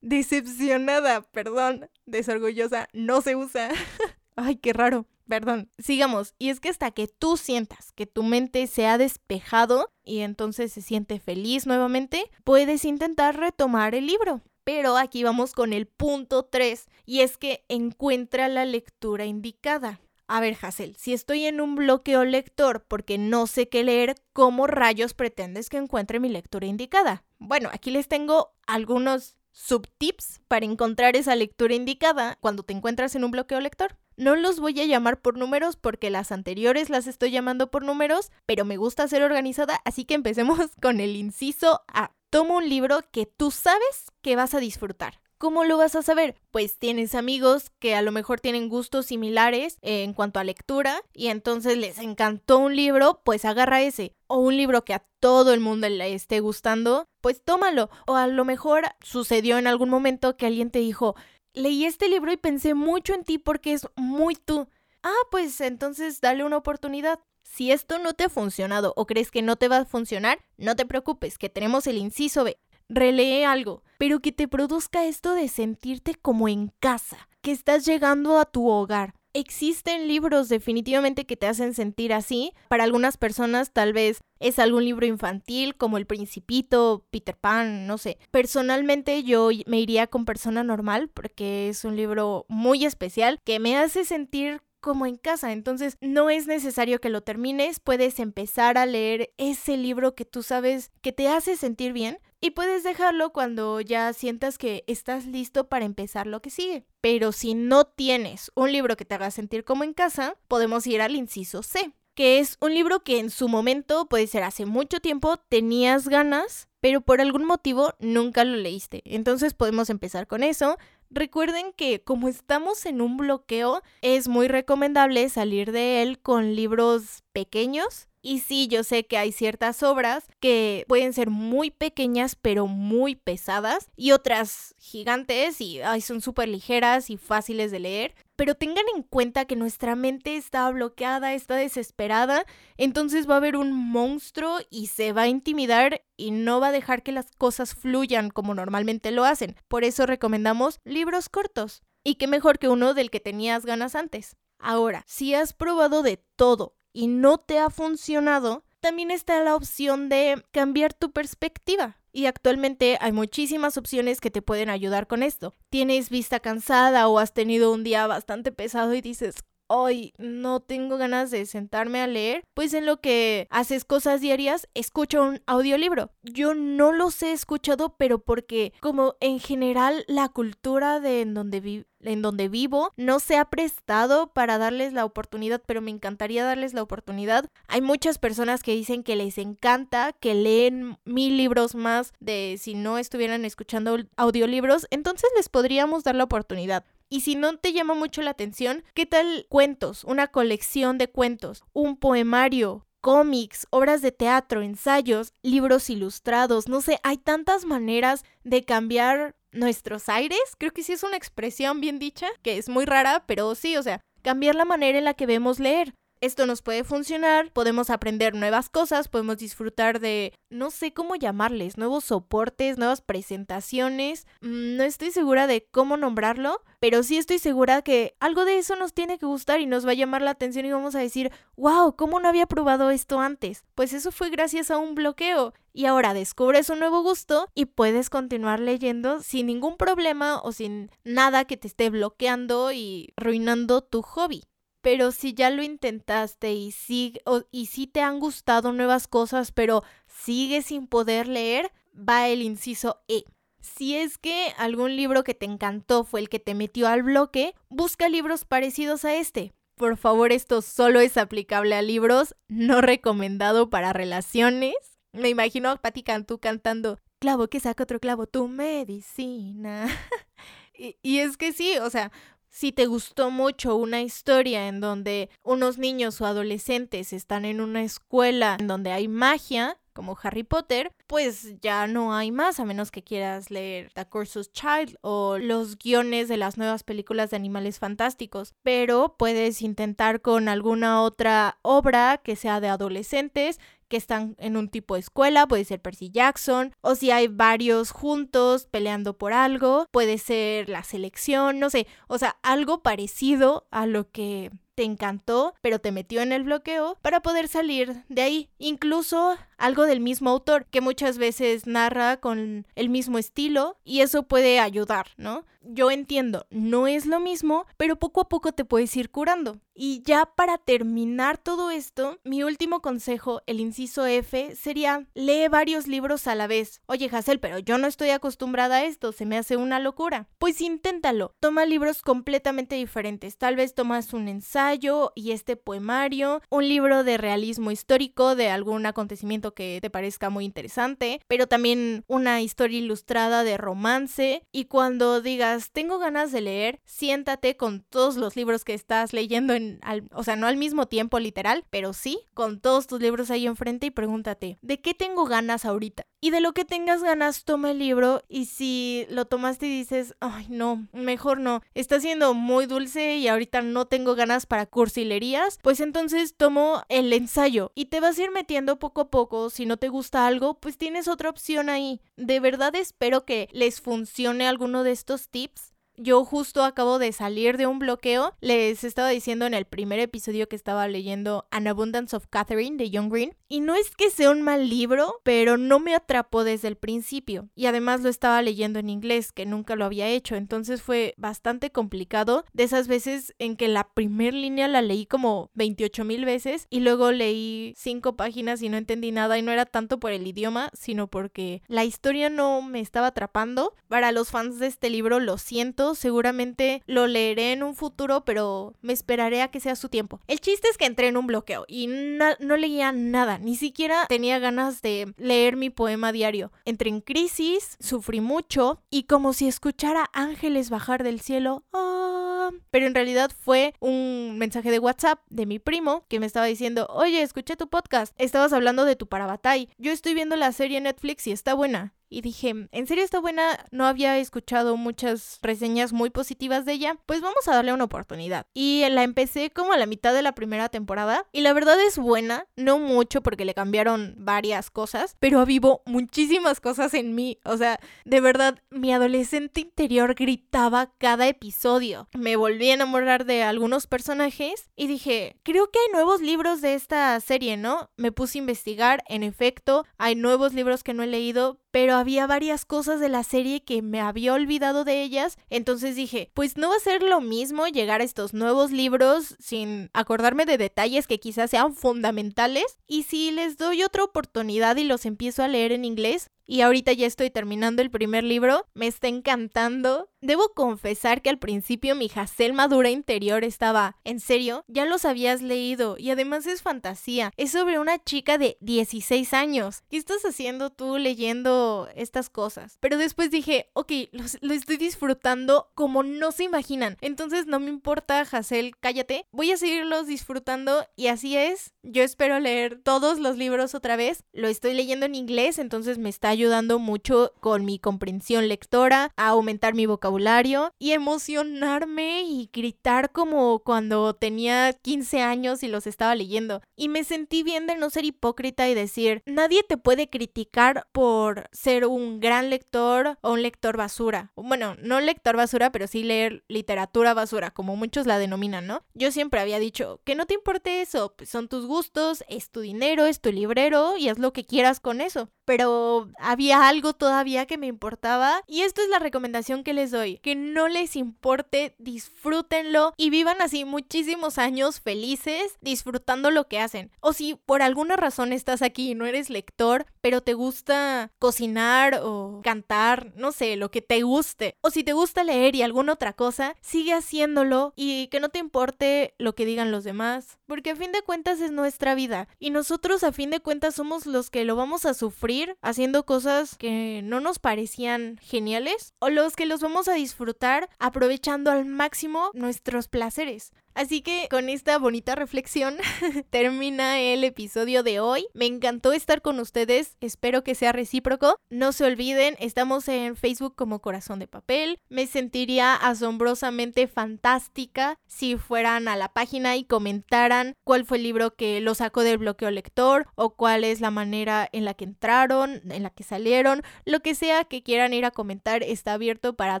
decepcionada, 0.00 1.22
perdón, 1.22 1.90
desorgullosa, 2.06 2.88
no 2.92 3.20
se 3.20 3.36
usa. 3.36 3.70
Ay, 4.36 4.56
qué 4.56 4.72
raro. 4.72 5.06
Perdón, 5.28 5.70
sigamos. 5.78 6.34
Y 6.38 6.50
es 6.50 6.60
que 6.60 6.68
hasta 6.68 6.92
que 6.92 7.08
tú 7.08 7.36
sientas 7.36 7.92
que 7.92 8.06
tu 8.06 8.22
mente 8.22 8.66
se 8.68 8.86
ha 8.86 8.96
despejado 8.96 9.92
y 10.04 10.20
entonces 10.20 10.72
se 10.72 10.82
siente 10.82 11.18
feliz 11.18 11.66
nuevamente, 11.66 12.30
puedes 12.44 12.84
intentar 12.84 13.36
retomar 13.36 13.94
el 13.96 14.06
libro. 14.06 14.40
Pero 14.62 14.96
aquí 14.96 15.24
vamos 15.24 15.52
con 15.52 15.72
el 15.72 15.86
punto 15.86 16.44
3 16.44 16.86
y 17.06 17.20
es 17.20 17.38
que 17.38 17.64
encuentra 17.68 18.48
la 18.48 18.66
lectura 18.66 19.24
indicada. 19.24 20.00
A 20.28 20.40
ver, 20.40 20.56
Hazel, 20.60 20.96
si 20.96 21.12
estoy 21.12 21.46
en 21.46 21.60
un 21.60 21.76
bloqueo 21.76 22.24
lector 22.24 22.84
porque 22.86 23.16
no 23.16 23.46
sé 23.46 23.68
qué 23.68 23.84
leer, 23.84 24.16
¿cómo 24.32 24.66
rayos 24.66 25.14
pretendes 25.14 25.70
que 25.70 25.76
encuentre 25.76 26.18
mi 26.18 26.28
lectura 26.28 26.66
indicada? 26.66 27.24
Bueno, 27.38 27.70
aquí 27.72 27.92
les 27.92 28.08
tengo 28.08 28.52
algunos 28.66 29.36
subtips 29.52 30.40
para 30.48 30.66
encontrar 30.66 31.16
esa 31.16 31.36
lectura 31.36 31.74
indicada 31.74 32.36
cuando 32.40 32.64
te 32.64 32.74
encuentras 32.74 33.14
en 33.14 33.24
un 33.24 33.30
bloqueo 33.30 33.60
lector. 33.60 33.96
No 34.16 34.34
los 34.34 34.60
voy 34.60 34.78
a 34.80 34.86
llamar 34.86 35.20
por 35.22 35.38
números 35.38 35.76
porque 35.76 36.10
las 36.10 36.32
anteriores 36.32 36.90
las 36.90 37.06
estoy 37.06 37.30
llamando 37.30 37.70
por 37.70 37.84
números, 37.84 38.32
pero 38.46 38.64
me 38.64 38.76
gusta 38.76 39.06
ser 39.08 39.22
organizada, 39.22 39.80
así 39.84 40.04
que 40.04 40.14
empecemos 40.14 40.58
con 40.82 41.00
el 41.00 41.16
inciso 41.16 41.82
A. 41.86 42.12
Toma 42.30 42.56
un 42.56 42.68
libro 42.68 43.00
que 43.12 43.26
tú 43.26 43.50
sabes 43.50 44.10
que 44.22 44.34
vas 44.34 44.54
a 44.54 44.60
disfrutar. 44.60 45.20
¿Cómo 45.38 45.64
lo 45.64 45.76
vas 45.76 45.94
a 45.94 46.02
saber? 46.02 46.34
Pues 46.50 46.78
tienes 46.78 47.14
amigos 47.14 47.70
que 47.78 47.94
a 47.94 48.00
lo 48.00 48.10
mejor 48.10 48.40
tienen 48.40 48.70
gustos 48.70 49.04
similares 49.04 49.76
en 49.82 50.14
cuanto 50.14 50.40
a 50.40 50.44
lectura 50.44 51.02
y 51.12 51.26
entonces 51.26 51.76
les 51.76 51.98
encantó 51.98 52.56
un 52.56 52.74
libro, 52.74 53.20
pues 53.22 53.44
agarra 53.44 53.82
ese. 53.82 54.14
O 54.28 54.38
un 54.38 54.56
libro 54.56 54.86
que 54.86 54.94
a 54.94 55.04
todo 55.20 55.52
el 55.52 55.60
mundo 55.60 55.90
le 55.90 56.14
esté 56.14 56.40
gustando, 56.40 57.04
pues 57.20 57.42
tómalo. 57.44 57.90
O 58.06 58.14
a 58.16 58.28
lo 58.28 58.46
mejor 58.46 58.84
sucedió 59.02 59.58
en 59.58 59.66
algún 59.66 59.90
momento 59.90 60.38
que 60.38 60.46
alguien 60.46 60.70
te 60.70 60.78
dijo, 60.78 61.16
leí 61.52 61.84
este 61.84 62.08
libro 62.08 62.32
y 62.32 62.38
pensé 62.38 62.72
mucho 62.72 63.12
en 63.12 63.22
ti 63.22 63.36
porque 63.36 63.74
es 63.74 63.86
muy 63.94 64.36
tú. 64.36 64.68
Ah, 65.02 65.12
pues 65.30 65.60
entonces 65.60 66.22
dale 66.22 66.44
una 66.44 66.56
oportunidad. 66.56 67.20
Si 67.42 67.72
esto 67.72 67.98
no 67.98 68.14
te 68.14 68.24
ha 68.24 68.28
funcionado 68.30 68.94
o 68.96 69.06
crees 69.06 69.30
que 69.30 69.42
no 69.42 69.56
te 69.56 69.68
va 69.68 69.78
a 69.78 69.84
funcionar, 69.84 70.38
no 70.56 70.76
te 70.76 70.86
preocupes, 70.86 71.36
que 71.36 71.50
tenemos 71.50 71.86
el 71.86 71.98
inciso 71.98 72.42
B 72.42 72.56
relee 72.88 73.44
algo, 73.44 73.82
pero 73.98 74.20
que 74.20 74.32
te 74.32 74.48
produzca 74.48 75.04
esto 75.04 75.34
de 75.34 75.48
sentirte 75.48 76.14
como 76.14 76.48
en 76.48 76.72
casa, 76.80 77.28
que 77.40 77.52
estás 77.52 77.84
llegando 77.84 78.38
a 78.38 78.44
tu 78.44 78.68
hogar. 78.68 79.14
Existen 79.32 80.08
libros 80.08 80.48
definitivamente 80.48 81.26
que 81.26 81.36
te 81.36 81.46
hacen 81.46 81.74
sentir 81.74 82.14
así. 82.14 82.52
Para 82.68 82.84
algunas 82.84 83.18
personas 83.18 83.70
tal 83.70 83.92
vez 83.92 84.20
es 84.40 84.58
algún 84.58 84.86
libro 84.86 85.04
infantil 85.04 85.76
como 85.76 85.98
El 85.98 86.06
Principito, 86.06 87.04
Peter 87.10 87.36
Pan, 87.36 87.86
no 87.86 87.98
sé. 87.98 88.16
Personalmente 88.30 89.24
yo 89.24 89.50
me 89.66 89.78
iría 89.78 90.06
con 90.06 90.24
Persona 90.24 90.64
Normal 90.64 91.10
porque 91.12 91.68
es 91.68 91.84
un 91.84 91.96
libro 91.96 92.46
muy 92.48 92.86
especial 92.86 93.38
que 93.44 93.58
me 93.58 93.76
hace 93.76 94.06
sentir 94.06 94.62
como 94.80 95.06
en 95.06 95.16
casa. 95.16 95.52
Entonces 95.52 95.96
no 96.00 96.30
es 96.30 96.46
necesario 96.46 97.00
que 97.00 97.10
lo 97.10 97.22
termines, 97.22 97.80
puedes 97.80 98.20
empezar 98.20 98.78
a 98.78 98.86
leer 98.86 99.32
ese 99.36 99.76
libro 99.76 100.14
que 100.14 100.24
tú 100.24 100.42
sabes 100.42 100.90
que 101.02 101.12
te 101.12 101.28
hace 101.28 101.56
sentir 101.56 101.92
bien 101.92 102.18
y 102.40 102.50
puedes 102.50 102.84
dejarlo 102.84 103.32
cuando 103.32 103.80
ya 103.80 104.12
sientas 104.12 104.58
que 104.58 104.84
estás 104.86 105.26
listo 105.26 105.68
para 105.68 105.84
empezar 105.84 106.26
lo 106.26 106.40
que 106.40 106.50
sigue. 106.50 106.86
Pero 107.00 107.32
si 107.32 107.54
no 107.54 107.84
tienes 107.84 108.52
un 108.54 108.72
libro 108.72 108.96
que 108.96 109.04
te 109.04 109.14
haga 109.14 109.30
sentir 109.30 109.64
como 109.64 109.84
en 109.84 109.94
casa, 109.94 110.36
podemos 110.48 110.86
ir 110.86 111.00
al 111.00 111.16
inciso 111.16 111.62
C, 111.62 111.92
que 112.14 112.38
es 112.38 112.56
un 112.60 112.74
libro 112.74 113.00
que 113.00 113.18
en 113.18 113.30
su 113.30 113.48
momento, 113.48 114.06
puede 114.08 114.26
ser 114.26 114.42
hace 114.42 114.64
mucho 114.64 115.00
tiempo, 115.00 115.36
tenías 115.48 116.08
ganas, 116.08 116.68
pero 116.80 117.00
por 117.00 117.20
algún 117.20 117.44
motivo 117.44 117.94
nunca 117.98 118.44
lo 118.44 118.56
leíste. 118.56 119.02
Entonces 119.04 119.54
podemos 119.54 119.90
empezar 119.90 120.26
con 120.26 120.42
eso. 120.42 120.78
Recuerden 121.10 121.72
que 121.72 122.02
como 122.02 122.28
estamos 122.28 122.84
en 122.86 123.00
un 123.00 123.16
bloqueo, 123.16 123.82
es 124.02 124.28
muy 124.28 124.48
recomendable 124.48 125.28
salir 125.28 125.72
de 125.72 126.02
él 126.02 126.18
con 126.18 126.54
libros 126.54 127.22
pequeños 127.32 128.08
y 128.26 128.40
sí, 128.40 128.66
yo 128.66 128.82
sé 128.82 129.06
que 129.06 129.18
hay 129.18 129.30
ciertas 129.30 129.84
obras 129.84 130.24
que 130.40 130.84
pueden 130.88 131.12
ser 131.12 131.30
muy 131.30 131.70
pequeñas 131.70 132.34
pero 132.34 132.66
muy 132.66 133.14
pesadas 133.14 133.88
y 133.94 134.10
otras 134.10 134.74
gigantes 134.78 135.60
y 135.60 135.80
son 136.00 136.20
súper 136.20 136.48
ligeras 136.48 137.08
y 137.08 137.18
fáciles 137.18 137.70
de 137.70 137.78
leer. 137.78 138.16
Pero 138.34 138.56
tengan 138.56 138.84
en 138.96 139.04
cuenta 139.04 139.44
que 139.44 139.54
nuestra 139.54 139.94
mente 139.94 140.34
está 140.34 140.68
bloqueada, 140.70 141.34
está 141.34 141.54
desesperada, 141.54 142.44
entonces 142.76 143.30
va 143.30 143.34
a 143.34 143.36
haber 143.36 143.56
un 143.56 143.72
monstruo 143.72 144.58
y 144.70 144.88
se 144.88 145.12
va 145.12 145.22
a 145.22 145.28
intimidar 145.28 146.02
y 146.16 146.32
no 146.32 146.58
va 146.58 146.68
a 146.68 146.72
dejar 146.72 147.04
que 147.04 147.12
las 147.12 147.30
cosas 147.38 147.76
fluyan 147.76 148.30
como 148.30 148.56
normalmente 148.56 149.12
lo 149.12 149.24
hacen. 149.24 149.54
Por 149.68 149.84
eso 149.84 150.04
recomendamos 150.04 150.80
libros 150.82 151.28
cortos. 151.28 151.80
Y 152.02 152.16
qué 152.16 152.26
mejor 152.26 152.58
que 152.58 152.68
uno 152.68 152.92
del 152.92 153.12
que 153.12 153.20
tenías 153.20 153.64
ganas 153.64 153.94
antes. 153.94 154.34
Ahora, 154.58 155.04
si 155.06 155.32
has 155.34 155.52
probado 155.52 156.02
de 156.02 156.16
todo 156.34 156.74
y 156.96 157.08
no 157.08 157.36
te 157.36 157.58
ha 157.58 157.68
funcionado, 157.68 158.64
también 158.80 159.10
está 159.10 159.42
la 159.42 159.54
opción 159.54 160.08
de 160.08 160.42
cambiar 160.50 160.94
tu 160.94 161.12
perspectiva. 161.12 161.98
Y 162.10 162.24
actualmente 162.24 162.96
hay 163.02 163.12
muchísimas 163.12 163.76
opciones 163.76 164.18
que 164.18 164.30
te 164.30 164.40
pueden 164.40 164.70
ayudar 164.70 165.06
con 165.06 165.22
esto. 165.22 165.52
Tienes 165.68 166.08
vista 166.08 166.40
cansada 166.40 167.06
o 167.08 167.18
has 167.18 167.34
tenido 167.34 167.70
un 167.70 167.84
día 167.84 168.06
bastante 168.06 168.50
pesado 168.50 168.94
y 168.94 169.02
dices, 169.02 169.34
hoy 169.68 170.12
no 170.18 170.60
tengo 170.60 170.96
ganas 170.96 171.30
de 171.30 171.46
sentarme 171.46 172.00
a 172.00 172.06
leer, 172.06 172.44
pues 172.54 172.74
en 172.74 172.86
lo 172.86 173.00
que 173.00 173.46
haces 173.50 173.84
cosas 173.84 174.20
diarias, 174.20 174.68
escucha 174.74 175.20
un 175.20 175.42
audiolibro. 175.46 176.10
Yo 176.22 176.54
no 176.54 176.92
los 176.92 177.22
he 177.22 177.32
escuchado, 177.32 177.96
pero 177.96 178.18
porque 178.18 178.72
como 178.80 179.14
en 179.20 179.40
general 179.40 180.04
la 180.08 180.28
cultura 180.28 181.00
de 181.00 181.22
en 181.22 181.34
donde 181.34 181.86
en 182.00 182.22
donde 182.22 182.48
vivo 182.48 182.92
no 182.96 183.18
se 183.20 183.36
ha 183.36 183.46
prestado 183.46 184.28
para 184.32 184.58
darles 184.58 184.92
la 184.92 185.04
oportunidad, 185.04 185.62
pero 185.64 185.80
me 185.80 185.90
encantaría 185.90 186.44
darles 186.44 186.72
la 186.72 186.82
oportunidad. 186.82 187.46
Hay 187.68 187.80
muchas 187.80 188.18
personas 188.18 188.62
que 188.62 188.74
dicen 188.74 189.02
que 189.02 189.16
les 189.16 189.38
encanta, 189.38 190.12
que 190.12 190.34
leen 190.34 190.98
mil 191.04 191.36
libros 191.36 191.74
más 191.74 192.12
de 192.20 192.56
si 192.60 192.74
no 192.74 192.98
estuvieran 192.98 193.44
escuchando 193.44 193.98
audiolibros, 194.16 194.86
entonces 194.90 195.28
les 195.36 195.48
podríamos 195.48 196.04
dar 196.04 196.14
la 196.14 196.24
oportunidad. 196.24 196.84
Y 197.08 197.20
si 197.20 197.36
no 197.36 197.56
te 197.56 197.72
llama 197.72 197.94
mucho 197.94 198.22
la 198.22 198.30
atención, 198.30 198.82
¿qué 198.94 199.06
tal 199.06 199.46
cuentos? 199.48 200.02
Una 200.04 200.26
colección 200.26 200.98
de 200.98 201.08
cuentos, 201.08 201.62
un 201.72 201.96
poemario, 201.96 202.86
cómics, 203.00 203.68
obras 203.70 204.02
de 204.02 204.10
teatro, 204.10 204.62
ensayos, 204.62 205.32
libros 205.42 205.88
ilustrados, 205.88 206.68
no 206.68 206.80
sé, 206.80 206.98
hay 207.04 207.18
tantas 207.18 207.64
maneras 207.64 208.24
de 208.42 208.64
cambiar 208.64 209.36
nuestros 209.52 210.08
aires. 210.08 210.40
Creo 210.58 210.72
que 210.72 210.82
sí 210.82 210.92
es 210.92 211.04
una 211.04 211.16
expresión 211.16 211.80
bien 211.80 212.00
dicha, 212.00 212.26
que 212.42 212.58
es 212.58 212.68
muy 212.68 212.84
rara, 212.84 213.24
pero 213.26 213.54
sí, 213.54 213.76
o 213.76 213.82
sea, 213.84 214.00
cambiar 214.22 214.56
la 214.56 214.64
manera 214.64 214.98
en 214.98 215.04
la 215.04 215.14
que 215.14 215.26
vemos 215.26 215.60
leer. 215.60 215.94
Esto 216.26 216.44
nos 216.46 216.60
puede 216.60 216.84
funcionar, 216.84 217.50
podemos 217.52 217.88
aprender 217.88 218.34
nuevas 218.34 218.68
cosas, 218.68 219.08
podemos 219.08 219.38
disfrutar 219.38 220.00
de, 220.00 220.32
no 220.50 220.70
sé 220.70 220.92
cómo 220.92 221.16
llamarles, 221.16 221.78
nuevos 221.78 222.04
soportes, 222.04 222.76
nuevas 222.76 223.00
presentaciones. 223.00 224.26
Mm, 224.42 224.76
no 224.76 224.82
estoy 224.82 225.10
segura 225.10 225.46
de 225.46 225.66
cómo 225.70 225.96
nombrarlo, 225.96 226.62
pero 226.80 227.02
sí 227.02 227.16
estoy 227.16 227.38
segura 227.38 227.82
que 227.82 228.14
algo 228.20 228.44
de 228.44 228.58
eso 228.58 228.76
nos 228.76 228.92
tiene 228.92 229.18
que 229.18 229.26
gustar 229.26 229.60
y 229.60 229.66
nos 229.66 229.86
va 229.86 229.92
a 229.92 229.94
llamar 229.94 230.22
la 230.22 230.32
atención 230.32 230.66
y 230.66 230.72
vamos 230.72 230.94
a 230.94 231.00
decir, 231.00 231.32
wow, 231.56 231.96
¿cómo 231.96 232.20
no 232.20 232.28
había 232.28 232.46
probado 232.46 232.90
esto 232.90 233.20
antes? 233.20 233.64
Pues 233.74 233.92
eso 233.92 234.12
fue 234.12 234.30
gracias 234.30 234.70
a 234.70 234.78
un 234.78 234.94
bloqueo. 234.94 235.54
Y 235.72 235.84
ahora 235.84 236.14
descubres 236.14 236.70
un 236.70 236.78
nuevo 236.78 237.02
gusto 237.02 237.48
y 237.54 237.66
puedes 237.66 238.08
continuar 238.08 238.60
leyendo 238.60 239.20
sin 239.20 239.46
ningún 239.46 239.76
problema 239.76 240.40
o 240.40 240.52
sin 240.52 240.90
nada 241.04 241.44
que 241.44 241.58
te 241.58 241.68
esté 241.68 241.90
bloqueando 241.90 242.72
y 242.72 243.12
arruinando 243.16 243.82
tu 243.82 244.00
hobby. 244.00 244.42
Pero 244.86 245.10
si 245.10 245.34
ya 245.34 245.50
lo 245.50 245.64
intentaste 245.64 246.52
y 246.52 246.70
sí, 246.70 247.14
y 247.50 247.66
sí 247.66 247.88
te 247.88 248.02
han 248.02 248.20
gustado 248.20 248.72
nuevas 248.72 249.08
cosas, 249.08 249.50
pero 249.50 249.82
sigues 250.06 250.66
sin 250.66 250.86
poder 250.86 251.26
leer, 251.26 251.72
va 251.92 252.28
el 252.28 252.40
inciso 252.40 253.02
E. 253.08 253.24
Si 253.60 253.96
es 253.96 254.16
que 254.16 254.54
algún 254.56 254.94
libro 254.94 255.24
que 255.24 255.34
te 255.34 255.44
encantó 255.44 256.04
fue 256.04 256.20
el 256.20 256.28
que 256.28 256.38
te 256.38 256.54
metió 256.54 256.86
al 256.86 257.02
bloque, 257.02 257.56
busca 257.68 258.08
libros 258.08 258.44
parecidos 258.44 259.04
a 259.04 259.16
este. 259.16 259.52
Por 259.74 259.96
favor, 259.96 260.30
esto 260.30 260.62
solo 260.62 261.00
es 261.00 261.16
aplicable 261.16 261.74
a 261.74 261.82
libros, 261.82 262.36
no 262.46 262.80
recomendado 262.80 263.70
para 263.70 263.92
relaciones. 263.92 264.76
Me 265.12 265.30
imagino 265.30 265.68
a 265.68 265.78
Patti 265.78 266.04
Cantú 266.04 266.38
cantando 266.38 267.00
Clavo 267.18 267.48
que 267.48 267.58
saca 267.58 267.82
otro 267.82 267.98
clavo, 267.98 268.28
tu 268.28 268.46
medicina. 268.46 269.88
y, 270.78 270.96
y 271.02 271.18
es 271.18 271.36
que 271.36 271.52
sí, 271.52 271.76
o 271.78 271.90
sea, 271.90 272.12
si 272.56 272.72
te 272.72 272.86
gustó 272.86 273.30
mucho 273.30 273.76
una 273.76 274.00
historia 274.00 274.66
en 274.66 274.80
donde 274.80 275.28
unos 275.42 275.76
niños 275.76 276.22
o 276.22 276.26
adolescentes 276.26 277.12
están 277.12 277.44
en 277.44 277.60
una 277.60 277.82
escuela 277.82 278.56
en 278.58 278.66
donde 278.66 278.92
hay 278.92 279.08
magia, 279.08 279.76
como 279.92 280.16
Harry 280.22 280.42
Potter, 280.42 280.92
pues 281.06 281.58
ya 281.60 281.86
no 281.86 282.14
hay 282.14 282.30
más, 282.30 282.60
a 282.60 282.64
menos 282.64 282.90
que 282.90 283.02
quieras 283.02 283.50
leer 283.50 283.90
The 283.94 284.06
Cursus 284.06 284.52
Child 284.52 284.96
o 285.00 285.38
los 285.38 285.78
guiones 285.78 286.28
de 286.28 286.36
las 286.36 286.58
nuevas 286.58 286.82
películas 286.82 287.30
de 287.30 287.36
animales 287.36 287.78
fantásticos. 287.78 288.54
Pero 288.62 289.16
puedes 289.18 289.62
intentar 289.62 290.20
con 290.20 290.48
alguna 290.48 291.02
otra 291.02 291.58
obra 291.62 292.20
que 292.22 292.36
sea 292.36 292.60
de 292.60 292.68
adolescentes 292.68 293.58
que 293.88 293.96
están 293.96 294.36
en 294.38 294.56
un 294.56 294.68
tipo 294.68 294.94
de 294.94 295.00
escuela, 295.00 295.46
puede 295.46 295.64
ser 295.64 295.80
Percy 295.80 296.10
Jackson, 296.10 296.72
o 296.80 296.94
si 296.94 297.10
hay 297.10 297.28
varios 297.28 297.90
juntos 297.90 298.66
peleando 298.66 299.16
por 299.16 299.32
algo, 299.32 299.86
puede 299.90 300.18
ser 300.18 300.68
la 300.68 300.82
selección, 300.82 301.58
no 301.58 301.70
sé, 301.70 301.86
o 302.08 302.18
sea, 302.18 302.36
algo 302.42 302.82
parecido 302.82 303.66
a 303.70 303.86
lo 303.86 304.10
que 304.10 304.50
te 304.76 304.84
encantó, 304.84 305.54
pero 305.62 305.80
te 305.80 305.90
metió 305.90 306.20
en 306.20 306.32
el 306.32 306.44
bloqueo 306.44 306.98
para 307.02 307.20
poder 307.20 307.48
salir 307.48 308.04
de 308.08 308.22
ahí. 308.22 308.50
Incluso 308.58 309.36
algo 309.58 309.84
del 309.84 310.00
mismo 310.00 310.30
autor, 310.30 310.66
que 310.66 310.80
muchas 310.80 311.18
veces 311.18 311.66
narra 311.66 312.18
con 312.18 312.66
el 312.74 312.88
mismo 312.88 313.18
estilo 313.18 313.78
y 313.84 314.00
eso 314.00 314.24
puede 314.24 314.60
ayudar, 314.60 315.08
¿no? 315.16 315.44
Yo 315.68 315.90
entiendo, 315.90 316.46
no 316.50 316.86
es 316.86 317.06
lo 317.06 317.18
mismo, 317.18 317.66
pero 317.76 317.96
poco 317.96 318.20
a 318.20 318.28
poco 318.28 318.52
te 318.52 318.64
puedes 318.64 318.96
ir 318.96 319.10
curando. 319.10 319.58
Y 319.74 320.00
ya 320.02 320.24
para 320.24 320.56
terminar 320.56 321.36
todo 321.36 321.70
esto, 321.70 322.18
mi 322.24 322.42
último 322.42 322.80
consejo, 322.80 323.42
el 323.46 323.60
inciso 323.60 324.06
F, 324.06 324.54
sería 324.54 325.06
lee 325.12 325.48
varios 325.48 325.86
libros 325.86 326.28
a 326.28 326.34
la 326.34 326.46
vez. 326.46 326.80
Oye, 326.86 327.10
Hazel, 327.12 327.40
pero 327.40 327.58
yo 327.58 327.76
no 327.76 327.86
estoy 327.86 328.10
acostumbrada 328.10 328.76
a 328.76 328.84
esto, 328.84 329.12
se 329.12 329.26
me 329.26 329.36
hace 329.36 329.56
una 329.56 329.78
locura. 329.78 330.28
Pues 330.38 330.60
inténtalo, 330.60 331.34
toma 331.40 331.66
libros 331.66 332.00
completamente 332.00 332.76
diferentes. 332.76 333.36
Tal 333.36 333.56
vez 333.56 333.74
tomas 333.74 334.14
un 334.14 334.28
ensayo 334.28 335.12
y 335.14 335.32
este 335.32 335.56
poemario, 335.56 336.40
un 336.48 336.68
libro 336.68 337.04
de 337.04 337.18
realismo 337.18 337.70
histórico 337.70 338.34
de 338.34 338.48
algún 338.48 338.86
acontecimiento 338.86 339.45
que 339.54 339.78
te 339.80 339.90
parezca 339.90 340.30
muy 340.30 340.44
interesante, 340.44 341.20
pero 341.26 341.46
también 341.46 342.04
una 342.06 342.40
historia 342.42 342.78
ilustrada 342.78 343.44
de 343.44 343.56
romance. 343.56 344.42
Y 344.52 344.66
cuando 344.66 345.20
digas, 345.20 345.70
tengo 345.72 345.98
ganas 345.98 346.32
de 346.32 346.40
leer, 346.40 346.80
siéntate 346.84 347.56
con 347.56 347.82
todos 347.82 348.16
los 348.16 348.36
libros 348.36 348.64
que 348.64 348.74
estás 348.74 349.12
leyendo 349.12 349.54
en 349.54 349.80
o 350.12 350.22
sea, 350.22 350.36
no 350.36 350.46
al 350.46 350.56
mismo 350.56 350.86
tiempo 350.86 351.18
literal, 351.18 351.64
pero 351.70 351.92
sí, 351.92 352.20
con 352.34 352.60
todos 352.60 352.86
tus 352.86 353.00
libros 353.00 353.30
ahí 353.30 353.46
enfrente 353.46 353.86
y 353.86 353.90
pregúntate, 353.90 354.58
¿de 354.62 354.80
qué 354.80 354.94
tengo 354.94 355.24
ganas 355.24 355.64
ahorita? 355.64 356.06
Y 356.26 356.30
de 356.32 356.40
lo 356.40 356.54
que 356.54 356.64
tengas 356.64 357.04
ganas, 357.04 357.44
toma 357.44 357.70
el 357.70 357.78
libro 357.78 358.20
y 358.28 358.46
si 358.46 359.06
lo 359.10 359.26
tomaste 359.26 359.66
y 359.66 359.78
dices, 359.78 360.16
ay 360.18 360.48
no, 360.48 360.88
mejor 360.92 361.38
no, 361.38 361.62
está 361.72 362.00
siendo 362.00 362.34
muy 362.34 362.66
dulce 362.66 363.14
y 363.18 363.28
ahorita 363.28 363.62
no 363.62 363.86
tengo 363.86 364.16
ganas 364.16 364.44
para 364.44 364.66
cursilerías, 364.66 365.60
pues 365.62 365.78
entonces 365.78 366.34
tomo 366.36 366.82
el 366.88 367.12
ensayo 367.12 367.70
y 367.76 367.84
te 367.84 368.00
vas 368.00 368.18
a 368.18 368.24
ir 368.24 368.32
metiendo 368.32 368.80
poco 368.80 369.02
a 369.02 369.08
poco, 369.08 369.50
si 369.50 369.66
no 369.66 369.76
te 369.76 369.86
gusta 369.86 370.26
algo, 370.26 370.58
pues 370.58 370.76
tienes 370.76 371.06
otra 371.06 371.30
opción 371.30 371.68
ahí. 371.68 372.00
De 372.16 372.40
verdad 372.40 372.74
espero 372.74 373.24
que 373.24 373.48
les 373.52 373.80
funcione 373.80 374.48
alguno 374.48 374.82
de 374.82 374.90
estos 374.90 375.28
tips 375.28 375.75
yo 375.96 376.24
justo 376.24 376.64
acabo 376.64 376.98
de 376.98 377.12
salir 377.12 377.56
de 377.56 377.66
un 377.66 377.78
bloqueo. 377.78 378.34
Les 378.40 378.84
estaba 378.84 379.08
diciendo 379.08 379.46
en 379.46 379.54
el 379.54 379.64
primer 379.64 380.00
episodio 380.00 380.48
que 380.48 380.56
estaba 380.56 380.88
leyendo 380.88 381.46
An 381.50 381.66
Abundance 381.66 382.14
of 382.14 382.26
Catherine 382.28 382.76
de 382.76 382.90
John 382.92 383.08
Green. 383.08 383.34
Y 383.48 383.60
no 383.60 383.74
es 383.74 383.90
que 383.90 384.10
sea 384.10 384.30
un 384.30 384.42
mal 384.42 384.68
libro, 384.68 385.20
pero 385.22 385.56
no 385.56 385.78
me 385.78 385.94
atrapó 385.94 386.44
desde 386.44 386.68
el 386.68 386.76
principio. 386.76 387.48
Y 387.54 387.66
además 387.66 388.02
lo 388.02 388.08
estaba 388.08 388.42
leyendo 388.42 388.78
en 388.78 388.90
inglés, 388.90 389.32
que 389.32 389.46
nunca 389.46 389.76
lo 389.76 389.84
había 389.84 390.08
hecho. 390.08 390.36
Entonces 390.36 390.82
fue 390.82 391.14
bastante 391.16 391.70
complicado. 391.70 392.44
De 392.52 392.64
esas 392.64 392.88
veces 392.88 393.34
en 393.38 393.56
que 393.56 393.68
la 393.68 393.88
primera 393.94 394.36
línea 394.36 394.68
la 394.68 394.82
leí 394.82 395.06
como 395.06 395.50
28 395.54 396.04
mil 396.04 396.24
veces 396.24 396.66
y 396.70 396.80
luego 396.80 397.12
leí 397.12 397.74
cinco 397.76 398.16
páginas 398.16 398.62
y 398.62 398.68
no 398.68 398.76
entendí 398.76 399.12
nada. 399.12 399.38
Y 399.38 399.42
no 399.42 399.52
era 399.52 399.66
tanto 399.66 399.98
por 400.00 400.12
el 400.12 400.26
idioma, 400.26 400.70
sino 400.72 401.06
porque 401.06 401.62
la 401.68 401.84
historia 401.84 402.30
no 402.30 402.62
me 402.62 402.80
estaba 402.80 403.08
atrapando. 403.08 403.74
Para 403.88 404.12
los 404.12 404.30
fans 404.30 404.58
de 404.58 404.66
este 404.66 404.90
libro, 404.90 405.20
lo 405.20 405.38
siento 405.38 405.85
seguramente 405.94 406.82
lo 406.86 407.06
leeré 407.06 407.52
en 407.52 407.62
un 407.62 407.74
futuro, 407.74 408.24
pero 408.24 408.74
me 408.82 408.92
esperaré 408.92 409.42
a 409.42 409.48
que 409.48 409.60
sea 409.60 409.76
su 409.76 409.88
tiempo. 409.88 410.20
El 410.26 410.40
chiste 410.40 410.68
es 410.68 410.78
que 410.78 410.86
entré 410.86 411.08
en 411.08 411.16
un 411.16 411.26
bloqueo 411.26 411.64
y 411.68 411.86
no 411.86 412.56
leía 412.56 412.92
nada, 412.92 413.38
ni 413.38 413.56
siquiera 413.56 414.06
tenía 414.08 414.38
ganas 414.38 414.82
de 414.82 415.14
leer 415.16 415.56
mi 415.56 415.70
poema 415.70 416.12
diario. 416.12 416.52
Entré 416.64 416.90
en 416.90 417.00
crisis, 417.00 417.76
sufrí 417.80 418.20
mucho 418.20 418.80
y 418.90 419.04
como 419.04 419.32
si 419.32 419.48
escuchara 419.48 420.10
ángeles 420.12 420.70
bajar 420.70 421.02
del 421.02 421.20
cielo, 421.20 421.64
¡ah! 421.72 422.50
pero 422.70 422.86
en 422.86 422.94
realidad 422.94 423.30
fue 423.38 423.74
un 423.80 424.36
mensaje 424.38 424.70
de 424.70 424.78
WhatsApp 424.78 425.20
de 425.30 425.46
mi 425.46 425.58
primo 425.58 426.04
que 426.08 426.20
me 426.20 426.26
estaba 426.26 426.46
diciendo, 426.46 426.86
oye, 426.90 427.22
escuché 427.22 427.56
tu 427.56 427.68
podcast, 427.68 428.14
estabas 428.18 428.52
hablando 428.52 428.84
de 428.84 428.96
tu 428.96 429.06
Parabatay, 429.06 429.68
yo 429.78 429.92
estoy 429.92 430.14
viendo 430.14 430.36
la 430.36 430.52
serie 430.52 430.80
Netflix 430.80 431.26
y 431.26 431.32
está 431.32 431.54
buena 431.54 431.95
y 432.08 432.20
dije, 432.20 432.68
¿en 432.70 432.86
serio 432.86 433.04
está 433.04 433.20
buena? 433.20 433.64
No 433.70 433.86
había 433.86 434.18
escuchado 434.18 434.76
muchas 434.76 435.38
reseñas 435.42 435.92
muy 435.92 436.10
positivas 436.10 436.64
de 436.64 436.72
ella, 436.72 436.98
pues 437.06 437.20
vamos 437.20 437.46
a 437.46 437.54
darle 437.54 437.72
una 437.72 437.84
oportunidad. 437.84 438.46
Y 438.54 438.84
la 438.90 439.02
empecé 439.02 439.50
como 439.50 439.72
a 439.72 439.76
la 439.76 439.86
mitad 439.86 440.14
de 440.14 440.22
la 440.22 440.34
primera 440.34 440.68
temporada 440.68 441.26
y 441.32 441.40
la 441.40 441.52
verdad 441.52 441.80
es 441.80 441.98
buena, 441.98 442.46
no 442.56 442.78
mucho 442.78 443.22
porque 443.22 443.44
le 443.44 443.54
cambiaron 443.54 444.14
varias 444.18 444.70
cosas, 444.70 445.16
pero 445.18 445.40
avivó 445.40 445.82
muchísimas 445.86 446.60
cosas 446.60 446.94
en 446.94 447.14
mí. 447.14 447.38
O 447.44 447.56
sea, 447.56 447.80
de 448.04 448.20
verdad, 448.20 448.62
mi 448.70 448.92
adolescente 448.92 449.60
interior 449.60 450.14
gritaba 450.14 450.92
cada 450.98 451.26
episodio. 451.28 452.08
Me 452.14 452.36
volví 452.36 452.70
a 452.70 452.74
enamorar 452.74 453.24
de 453.24 453.42
algunos 453.42 453.86
personajes 453.86 454.70
y 454.76 454.86
dije, 454.86 455.36
creo 455.42 455.70
que 455.70 455.78
hay 455.78 455.92
nuevos 455.92 456.20
libros 456.20 456.60
de 456.60 456.74
esta 456.74 457.18
serie, 457.20 457.56
¿no? 457.56 457.90
Me 457.96 458.12
puse 458.12 458.38
a 458.38 458.40
investigar, 458.40 459.02
en 459.08 459.22
efecto, 459.22 459.84
hay 459.98 460.14
nuevos 460.14 460.54
libros 460.54 460.82
que 460.82 460.94
no 460.94 461.02
he 461.02 461.06
leído, 461.06 461.60
pero 461.76 461.96
había 461.96 462.26
varias 462.26 462.64
cosas 462.64 463.00
de 463.00 463.10
la 463.10 463.22
serie 463.22 463.62
que 463.62 463.82
me 463.82 464.00
había 464.00 464.32
olvidado 464.32 464.86
de 464.86 465.02
ellas, 465.02 465.36
entonces 465.50 465.94
dije, 465.94 466.30
pues 466.32 466.56
no 466.56 466.70
va 466.70 466.76
a 466.76 466.80
ser 466.80 467.02
lo 467.02 467.20
mismo 467.20 467.66
llegar 467.66 468.00
a 468.00 468.04
estos 468.04 468.32
nuevos 468.32 468.70
libros 468.70 469.36
sin 469.40 469.90
acordarme 469.92 470.46
de 470.46 470.56
detalles 470.56 471.06
que 471.06 471.20
quizás 471.20 471.50
sean 471.50 471.74
fundamentales, 471.74 472.78
y 472.86 473.02
si 473.02 473.30
les 473.30 473.58
doy 473.58 473.82
otra 473.82 474.04
oportunidad 474.04 474.76
y 474.76 474.84
los 474.84 475.04
empiezo 475.04 475.42
a 475.42 475.48
leer 475.48 475.70
en 475.70 475.84
inglés, 475.84 476.30
y 476.46 476.62
ahorita 476.62 476.92
ya 476.92 477.06
estoy 477.06 477.28
terminando 477.28 477.82
el 477.82 477.90
primer 477.90 478.24
libro, 478.24 478.66
me 478.72 478.86
está 478.86 479.08
encantando. 479.08 480.08
Debo 480.26 480.48
confesar 480.54 481.22
que 481.22 481.30
al 481.30 481.38
principio 481.38 481.94
mi 481.94 482.10
Hazel 482.12 482.52
madura 482.52 482.90
interior 482.90 483.44
estaba, 483.44 483.96
¿en 484.02 484.18
serio? 484.18 484.64
Ya 484.66 484.84
los 484.84 485.04
habías 485.04 485.40
leído 485.40 485.94
y 485.96 486.10
además 486.10 486.48
es 486.48 486.62
fantasía. 486.62 487.30
Es 487.36 487.52
sobre 487.52 487.78
una 487.78 488.02
chica 488.02 488.36
de 488.36 488.56
16 488.60 489.32
años. 489.32 489.84
¿Qué 489.88 489.96
estás 489.96 490.24
haciendo 490.24 490.70
tú 490.70 490.98
leyendo 490.98 491.88
estas 491.94 492.28
cosas? 492.28 492.76
Pero 492.80 492.98
después 492.98 493.30
dije, 493.30 493.70
ok, 493.72 493.92
lo 494.40 494.52
estoy 494.52 494.78
disfrutando 494.78 495.70
como 495.76 496.02
no 496.02 496.32
se 496.32 496.42
imaginan. 496.42 496.96
Entonces 497.02 497.46
no 497.46 497.60
me 497.60 497.68
importa, 497.68 498.22
Hazel, 498.22 498.76
cállate. 498.80 499.26
Voy 499.30 499.52
a 499.52 499.56
seguirlos 499.56 500.08
disfrutando 500.08 500.84
y 500.96 501.06
así 501.06 501.36
es. 501.36 501.72
Yo 501.84 502.02
espero 502.02 502.40
leer 502.40 502.80
todos 502.82 503.20
los 503.20 503.36
libros 503.36 503.76
otra 503.76 503.94
vez. 503.94 504.24
Lo 504.32 504.48
estoy 504.48 504.74
leyendo 504.74 505.06
en 505.06 505.14
inglés, 505.14 505.60
entonces 505.60 505.98
me 505.98 506.08
está 506.08 506.30
ayudando 506.30 506.80
mucho 506.80 507.32
con 507.38 507.64
mi 507.64 507.78
comprensión 507.78 508.48
lectora, 508.48 509.12
a 509.14 509.28
aumentar 509.28 509.74
mi 509.74 509.86
vocabulario 509.86 510.15
vocabulario 510.16 510.72
y 510.78 510.92
emocionarme 510.92 512.22
y 512.22 512.48
gritar 512.52 513.12
como 513.12 513.58
cuando 513.60 514.14
tenía 514.14 514.72
15 514.72 515.20
años 515.20 515.62
y 515.62 515.68
los 515.68 515.86
estaba 515.86 516.14
leyendo. 516.14 516.62
Y 516.74 516.88
me 516.88 517.04
sentí 517.04 517.42
bien 517.42 517.66
de 517.66 517.76
no 517.76 517.90
ser 517.90 518.04
hipócrita 518.06 518.68
y 518.68 518.74
decir, 518.74 519.22
nadie 519.26 519.62
te 519.62 519.76
puede 519.76 520.08
criticar 520.08 520.86
por 520.92 521.48
ser 521.52 521.84
un 521.84 522.18
gran 522.20 522.48
lector 522.48 523.18
o 523.20 523.32
un 523.32 523.42
lector 523.42 523.76
basura. 523.76 524.32
Bueno, 524.36 524.76
no 524.82 525.00
lector 525.00 525.36
basura, 525.36 525.70
pero 525.70 525.86
sí 525.86 526.02
leer 526.02 526.44
literatura 526.48 527.12
basura, 527.12 527.50
como 527.50 527.76
muchos 527.76 528.06
la 528.06 528.18
denominan, 528.18 528.66
¿no? 528.66 528.84
Yo 528.94 529.12
siempre 529.12 529.40
había 529.40 529.58
dicho, 529.58 530.00
que 530.04 530.14
no 530.14 530.24
te 530.24 530.34
importe 530.34 530.80
eso, 530.80 531.14
pues 531.16 531.28
son 531.28 531.48
tus 531.48 531.66
gustos, 531.66 532.24
es 532.28 532.50
tu 532.50 532.60
dinero, 532.60 533.04
es 533.04 533.20
tu 533.20 533.32
librero 533.32 533.96
y 533.98 534.08
haz 534.08 534.18
lo 534.18 534.32
que 534.32 534.46
quieras 534.46 534.80
con 534.80 535.00
eso. 535.00 535.28
Pero 535.44 536.08
había 536.18 536.68
algo 536.68 536.94
todavía 536.94 537.46
que 537.46 537.58
me 537.58 537.66
importaba 537.66 538.42
y 538.46 538.62
esto 538.62 538.82
es 538.82 538.88
la 538.88 538.98
recomendación 538.98 539.62
que 539.62 539.74
les 539.74 539.90
doy, 539.90 539.95
que 540.22 540.34
no 540.34 540.68
les 540.68 540.96
importe, 540.96 541.74
disfrútenlo 541.78 542.92
y 542.96 543.10
vivan 543.10 543.40
así 543.40 543.64
muchísimos 543.64 544.38
años 544.38 544.80
felices 544.80 545.56
disfrutando 545.60 546.30
lo 546.30 546.48
que 546.48 546.60
hacen. 546.60 546.90
O 547.00 547.12
si 547.12 547.34
por 547.34 547.62
alguna 547.62 547.96
razón 547.96 548.32
estás 548.32 548.62
aquí 548.62 548.90
y 548.90 548.94
no 548.94 549.06
eres 549.06 549.30
lector, 549.30 549.86
pero 550.00 550.20
te 550.20 550.34
gusta 550.34 551.12
cocinar 551.18 552.00
o 552.02 552.40
cantar, 552.42 553.12
no 553.16 553.32
sé, 553.32 553.56
lo 553.56 553.70
que 553.70 553.82
te 553.82 554.02
guste. 554.02 554.56
O 554.60 554.70
si 554.70 554.84
te 554.84 554.92
gusta 554.92 555.24
leer 555.24 555.54
y 555.54 555.62
alguna 555.62 555.94
otra 555.94 556.12
cosa, 556.12 556.54
sigue 556.60 556.92
haciéndolo 556.92 557.72
y 557.76 558.08
que 558.08 558.20
no 558.20 558.28
te 558.28 558.38
importe 558.38 559.14
lo 559.18 559.34
que 559.34 559.46
digan 559.46 559.70
los 559.70 559.84
demás, 559.84 560.38
porque 560.46 560.70
a 560.70 560.76
fin 560.76 560.92
de 560.92 561.02
cuentas 561.02 561.40
es 561.40 561.52
nuestra 561.52 561.94
vida 561.94 562.28
y 562.38 562.50
nosotros 562.50 563.02
a 563.04 563.12
fin 563.12 563.30
de 563.30 563.40
cuentas 563.40 563.74
somos 563.74 564.06
los 564.06 564.30
que 564.30 564.44
lo 564.44 564.56
vamos 564.56 564.84
a 564.86 564.94
sufrir 564.94 565.56
haciendo 565.62 566.04
cosas 566.04 566.56
que 566.56 567.00
no 567.02 567.20
nos 567.20 567.38
parecían 567.38 568.18
geniales 568.22 568.94
o 568.98 569.08
los 569.08 569.36
que 569.36 569.46
los 569.46 569.60
a 569.88 569.94
disfrutar 569.94 570.68
aprovechando 570.78 571.50
al 571.50 571.64
máximo 571.64 572.30
nuestros 572.34 572.88
placeres. 572.88 573.52
Así 573.76 574.00
que 574.00 574.26
con 574.30 574.48
esta 574.48 574.78
bonita 574.78 575.14
reflexión 575.14 575.76
termina 576.30 576.98
el 576.98 577.22
episodio 577.24 577.82
de 577.82 578.00
hoy. 578.00 578.26
Me 578.32 578.46
encantó 578.46 578.94
estar 578.94 579.20
con 579.20 579.38
ustedes, 579.38 579.98
espero 580.00 580.42
que 580.42 580.54
sea 580.54 580.72
recíproco. 580.72 581.36
No 581.50 581.72
se 581.72 581.84
olviden, 581.84 582.36
estamos 582.40 582.88
en 582.88 583.16
Facebook 583.16 583.54
como 583.54 583.82
Corazón 583.82 584.18
de 584.18 584.28
Papel. 584.28 584.78
Me 584.88 585.06
sentiría 585.06 585.74
asombrosamente 585.74 586.86
fantástica 586.86 587.98
si 588.06 588.38
fueran 588.38 588.88
a 588.88 588.96
la 588.96 589.12
página 589.12 589.56
y 589.56 589.64
comentaran 589.64 590.54
cuál 590.64 590.86
fue 590.86 590.96
el 590.96 591.02
libro 591.02 591.36
que 591.36 591.60
lo 591.60 591.74
sacó 591.74 592.02
del 592.02 592.16
bloqueo 592.16 592.50
lector 592.50 593.06
o 593.14 593.34
cuál 593.36 593.62
es 593.62 593.82
la 593.82 593.90
manera 593.90 594.48
en 594.52 594.64
la 594.64 594.72
que 594.72 594.84
entraron, 594.84 595.60
en 595.70 595.82
la 595.82 595.90
que 595.90 596.02
salieron, 596.02 596.62
lo 596.86 597.00
que 597.00 597.14
sea 597.14 597.44
que 597.44 597.62
quieran 597.62 597.92
ir 597.92 598.06
a 598.06 598.10
comentar 598.10 598.62
está 598.62 598.94
abierto 598.94 599.36
para 599.36 599.60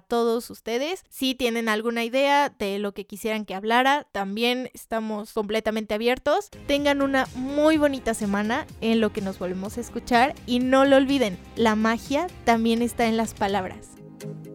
todos 0.00 0.48
ustedes. 0.48 1.04
Si 1.10 1.34
tienen 1.34 1.68
alguna 1.68 2.02
idea 2.02 2.48
de 2.48 2.78
lo 2.78 2.94
que 2.94 3.04
quisieran 3.04 3.44
que 3.44 3.54
hablara, 3.54 4.05
también 4.12 4.70
estamos 4.74 5.32
completamente 5.32 5.94
abiertos. 5.94 6.50
Tengan 6.66 7.02
una 7.02 7.26
muy 7.34 7.76
bonita 7.78 8.14
semana 8.14 8.66
en 8.80 9.00
lo 9.00 9.12
que 9.12 9.20
nos 9.20 9.38
volvemos 9.38 9.76
a 9.76 9.80
escuchar 9.80 10.34
y 10.46 10.58
no 10.58 10.84
lo 10.84 10.96
olviden, 10.96 11.38
la 11.56 11.76
magia 11.76 12.26
también 12.44 12.82
está 12.82 13.06
en 13.06 13.16
las 13.16 13.34
palabras. 13.34 13.90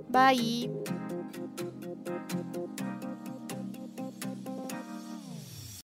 Bye. 0.09 1.00